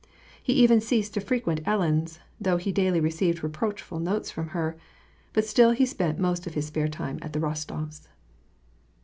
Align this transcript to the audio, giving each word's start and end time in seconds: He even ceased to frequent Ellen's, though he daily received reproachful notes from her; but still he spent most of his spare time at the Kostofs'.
He 0.41 0.53
even 0.53 0.81
ceased 0.81 1.13
to 1.13 1.21
frequent 1.21 1.61
Ellen's, 1.63 2.17
though 2.39 2.57
he 2.57 2.71
daily 2.71 2.99
received 2.99 3.43
reproachful 3.43 3.99
notes 3.99 4.31
from 4.31 4.47
her; 4.47 4.75
but 5.31 5.45
still 5.45 5.73
he 5.73 5.85
spent 5.85 6.17
most 6.17 6.47
of 6.47 6.55
his 6.55 6.65
spare 6.65 6.87
time 6.87 7.19
at 7.21 7.33
the 7.33 7.39
Kostofs'. 7.39 8.07